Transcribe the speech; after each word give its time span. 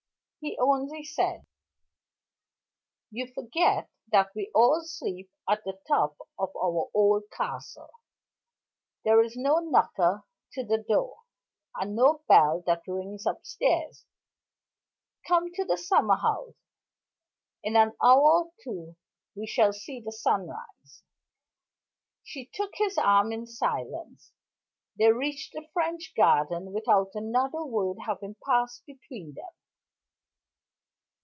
He 0.43 0.57
only 0.57 1.03
said, 1.03 1.45
"You 3.11 3.27
forget 3.31 3.87
that 4.07 4.31
we 4.33 4.49
all 4.55 4.81
sleep 4.83 5.29
at 5.47 5.63
the 5.63 5.79
top 5.87 6.17
of 6.39 6.49
our 6.55 6.89
old 6.95 7.29
castle. 7.29 7.91
There 9.05 9.21
is 9.21 9.35
no 9.37 9.59
knocker 9.59 10.23
to 10.53 10.63
the 10.63 10.79
door, 10.79 11.17
and 11.75 11.95
no 11.95 12.23
bell 12.27 12.63
that 12.65 12.87
rings 12.87 13.27
upstairs. 13.27 14.07
Come 15.27 15.53
to 15.53 15.63
the 15.63 15.77
summer 15.77 16.15
house. 16.17 16.55
In 17.61 17.75
an 17.75 17.95
hour 18.01 18.45
or 18.47 18.51
two 18.63 18.73
more 18.83 18.95
we 19.35 19.45
shall 19.45 19.73
see 19.73 19.99
the 19.99 20.11
sun 20.11 20.47
rise." 20.47 21.03
She 22.23 22.47
took 22.51 22.71
his 22.77 22.97
arm 22.97 23.31
in 23.31 23.45
silence. 23.45 24.33
They 24.97 25.11
reached 25.11 25.53
the 25.53 25.69
French 25.71 26.15
Garden 26.17 26.73
without 26.73 27.11
another 27.13 27.63
word 27.63 27.97
having 28.07 28.37
passed 28.43 28.87
between 28.87 29.35
them. 29.35 29.45